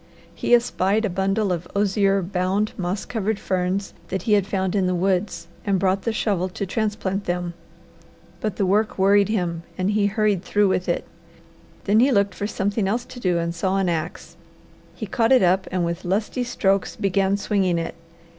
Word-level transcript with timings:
He 0.33 0.55
espied 0.55 1.05
a 1.05 1.11
bundle 1.11 1.51
of 1.51 1.67
osier 1.75 2.23
bound, 2.23 2.73
moss 2.75 3.05
covered 3.05 3.37
ferns 3.37 3.93
that 4.07 4.23
he 4.23 4.33
had 4.33 4.47
found 4.47 4.73
in 4.75 4.87
the 4.87 4.95
woods, 4.95 5.47
and 5.63 5.77
brought 5.77 6.01
the 6.01 6.11
shovel 6.11 6.49
to 6.49 6.65
transplant 6.65 7.25
them; 7.25 7.53
but 8.39 8.55
the 8.55 8.65
work 8.65 8.97
worried 8.97 9.29
him, 9.29 9.61
and 9.77 9.91
he 9.91 10.07
hurried 10.07 10.41
through 10.43 10.69
with 10.69 10.89
it. 10.89 11.05
Then 11.83 11.99
he 11.99 12.11
looked 12.11 12.33
for 12.33 12.47
something 12.47 12.87
else 12.87 13.05
to 13.05 13.19
do 13.19 13.37
and 13.37 13.53
saw 13.53 13.77
an 13.77 13.89
ax. 13.89 14.37
He 14.95 15.05
caught 15.05 15.31
it 15.31 15.43
up 15.43 15.67
and 15.71 15.85
with 15.85 16.03
lusty 16.03 16.43
strokes 16.43 16.95
began 16.95 17.37
swinging 17.37 17.77
it. 17.77 17.93